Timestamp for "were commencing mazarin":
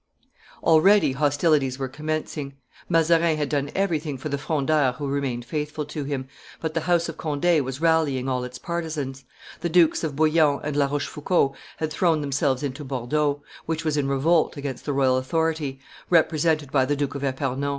1.77-3.37